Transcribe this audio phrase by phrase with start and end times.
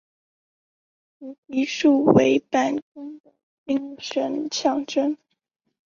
[1.19, 3.31] 菩提树为板中的
[3.67, 5.15] 精神象征。